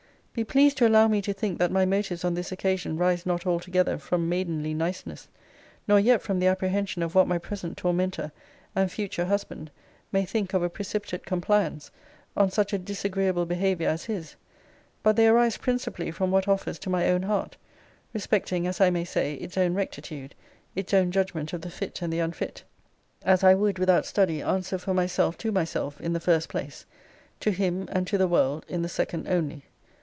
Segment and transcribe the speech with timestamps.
[0.33, 3.45] Be pleased to allow me to think that my motives on this occasion rise not
[3.45, 5.27] altogether from maidenly niceness;
[5.89, 8.31] nor yet from the apprehension of what my present tormenter,
[8.73, 9.71] and future husband,
[10.09, 11.91] may think of a precipitate compliance,
[12.37, 14.37] on such a disagreeable behaviour as his:
[15.03, 17.57] but they arise principally from what offers to my own heart;
[18.13, 20.33] respecting, as I may say, its own rectitude,
[20.75, 22.63] its own judgment of the fit and the unfit;
[23.23, 26.85] as I would, without study, answer for myself to myself, in the first place;
[27.41, 29.65] to him, and to the world, in the second only.